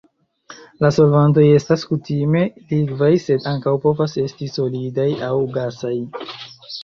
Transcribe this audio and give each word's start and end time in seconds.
La 0.83 0.89
solvantoj 0.93 1.43
estas 1.57 1.83
kutime 1.89 2.39
likvaj 2.71 3.11
sed 3.27 3.45
ankaŭ 3.53 3.73
povas 3.83 4.17
esti 4.25 4.49
solidaj 4.55 5.07
aŭ 5.31 5.33
gasaj. 5.59 5.95